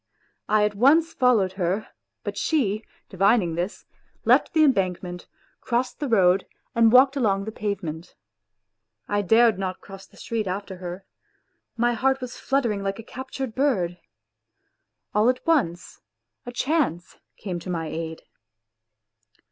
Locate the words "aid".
17.85-18.23